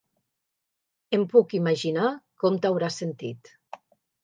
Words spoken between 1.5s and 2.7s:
imaginar com